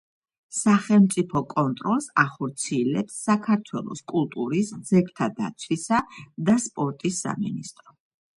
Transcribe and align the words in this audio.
სახელმწიფო 0.59 1.41
კონტროლს 1.51 2.07
ახორციელებს 2.23 3.19
საქართველოს 3.27 4.01
კულტურის, 4.15 4.73
ძეგლთა 4.89 5.29
დაცვისა 5.43 6.01
და 6.51 6.59
სპორტის 6.67 7.23
სამინისტრო. 7.29 7.97